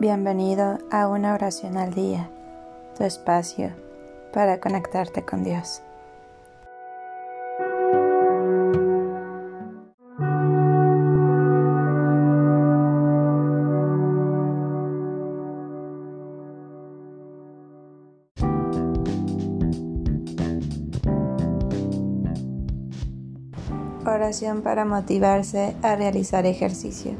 Bienvenido 0.00 0.78
a 0.90 1.08
una 1.08 1.34
oración 1.34 1.76
al 1.76 1.92
día, 1.92 2.30
tu 2.96 3.04
espacio 3.04 3.70
para 4.32 4.58
conectarte 4.58 5.26
con 5.26 5.44
Dios. 5.44 5.82
Oración 24.06 24.62
para 24.62 24.86
motivarse 24.86 25.76
a 25.82 25.94
realizar 25.94 26.46
ejercicio. 26.46 27.12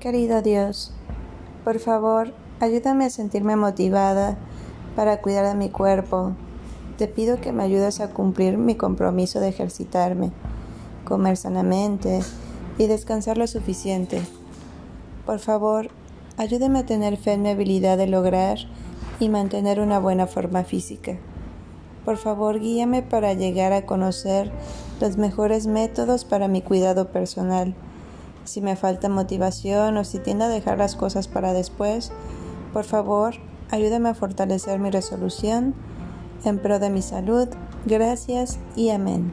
Querido 0.00 0.40
Dios, 0.40 0.92
por 1.62 1.78
favor, 1.78 2.32
ayúdame 2.58 3.04
a 3.04 3.10
sentirme 3.10 3.54
motivada 3.54 4.38
para 4.96 5.20
cuidar 5.20 5.46
de 5.46 5.54
mi 5.54 5.68
cuerpo. 5.68 6.32
Te 6.96 7.06
pido 7.06 7.38
que 7.42 7.52
me 7.52 7.64
ayudes 7.64 8.00
a 8.00 8.08
cumplir 8.08 8.56
mi 8.56 8.76
compromiso 8.76 9.40
de 9.40 9.50
ejercitarme, 9.50 10.32
comer 11.04 11.36
sanamente 11.36 12.20
y 12.78 12.86
descansar 12.86 13.36
lo 13.36 13.46
suficiente. 13.46 14.22
Por 15.26 15.38
favor, 15.38 15.90
ayúdame 16.38 16.78
a 16.78 16.86
tener 16.86 17.18
fe 17.18 17.34
en 17.34 17.42
mi 17.42 17.50
habilidad 17.50 17.98
de 17.98 18.06
lograr 18.06 18.56
y 19.18 19.28
mantener 19.28 19.80
una 19.80 19.98
buena 19.98 20.26
forma 20.26 20.64
física. 20.64 21.18
Por 22.06 22.16
favor, 22.16 22.58
guíame 22.58 23.02
para 23.02 23.34
llegar 23.34 23.74
a 23.74 23.84
conocer 23.84 24.50
los 24.98 25.18
mejores 25.18 25.66
métodos 25.66 26.24
para 26.24 26.48
mi 26.48 26.62
cuidado 26.62 27.12
personal 27.12 27.74
si 28.44 28.60
me 28.60 28.76
falta 28.76 29.08
motivación 29.08 29.96
o 29.96 30.04
si 30.04 30.18
tiendo 30.18 30.44
a 30.44 30.48
dejar 30.48 30.78
las 30.78 30.96
cosas 30.96 31.28
para 31.28 31.52
después, 31.52 32.12
por 32.72 32.84
favor, 32.84 33.34
ayúdame 33.70 34.08
a 34.08 34.14
fortalecer 34.14 34.78
mi 34.78 34.90
resolución 34.90 35.74
en 36.44 36.58
pro 36.58 36.78
de 36.78 36.90
mi 36.90 37.02
salud. 37.02 37.48
Gracias 37.86 38.58
y 38.76 38.90
amén. 38.90 39.32